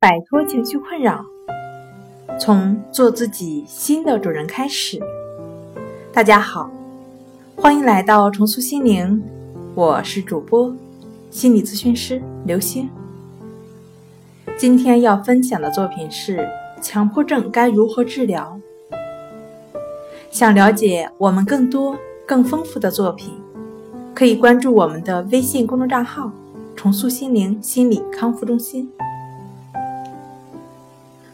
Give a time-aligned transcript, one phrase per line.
[0.00, 1.22] 摆脱情绪困扰，
[2.38, 4.98] 从做自己新的主人开始。
[6.10, 6.70] 大家好，
[7.54, 9.22] 欢迎来到重塑心灵，
[9.74, 10.74] 我是主播
[11.28, 12.88] 心理咨询师刘星。
[14.56, 16.48] 今天要分享的作品是
[16.80, 18.58] 强迫症该如何治疗。
[20.30, 21.94] 想了解我们更多
[22.24, 23.34] 更丰富的作品，
[24.14, 26.32] 可以关注我们的微信公众账号
[26.74, 28.90] “重塑心灵心理康复中心”。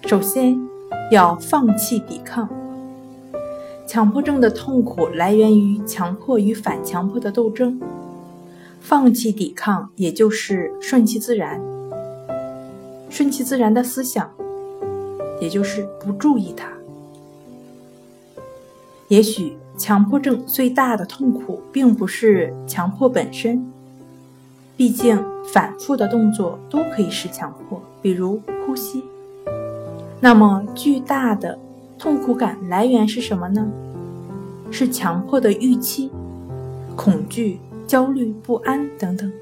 [0.06, 0.56] 首先，
[1.10, 2.48] 要放弃抵抗。
[3.88, 7.80] 强迫症的痛苦来源于强迫与反强迫的斗争。
[8.80, 11.60] 放弃抵抗，也就是顺其自然。
[13.10, 14.30] 顺其自然的思想，
[15.40, 16.68] 也就是不注意它。
[19.08, 23.68] 也许强迫症最大的痛苦，并不是强迫本身。
[24.76, 25.20] 毕竟，
[25.52, 29.02] 反复的动作都可以是强迫，比如呼吸。
[30.26, 31.56] 那么，巨大的
[31.96, 33.64] 痛苦感来源是什么呢？
[34.72, 36.10] 是强迫的预期、
[36.96, 39.32] 恐惧、焦虑、不安等等。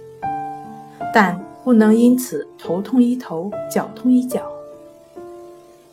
[1.14, 4.42] 但不能因此头痛医头、脚痛医脚。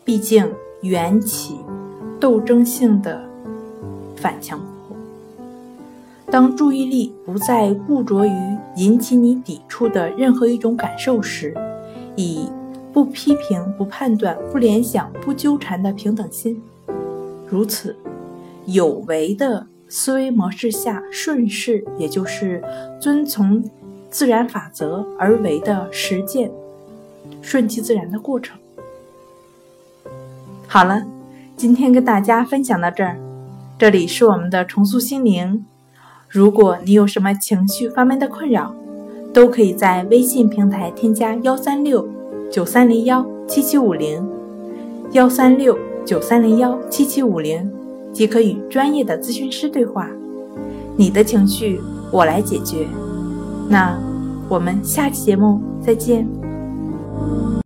[0.03, 1.55] 毕竟，缘起
[2.19, 3.23] 斗争性的
[4.17, 4.97] 反强迫。
[6.29, 11.55] 当注意力不再固着于引起你抵触的任何一种感受时，
[12.17, 12.49] 以。
[12.93, 16.61] 不批评、不判断、不联想、不纠缠的平等心，
[17.47, 17.95] 如此
[18.65, 22.63] 有为的思维模式下顺势，也就是
[22.99, 23.63] 遵从
[24.09, 26.51] 自然法则而为的实践，
[27.41, 28.57] 顺其自然的过程。
[30.67, 31.03] 好了，
[31.55, 33.17] 今天跟大家分享到这儿，
[33.77, 35.65] 这里是我们的重塑心灵。
[36.27, 38.73] 如果你有什么情绪方面的困扰，
[39.33, 42.07] 都可以在微信平台添加幺三六。
[42.51, 44.21] 九三零幺七七五零，
[45.13, 47.71] 幺三六九三零幺七七五零，
[48.11, 50.09] 即可与专业的咨询师对话。
[50.97, 51.79] 你的情绪
[52.11, 52.85] 我来解决。
[53.69, 53.97] 那
[54.49, 56.27] 我们下期节目再见。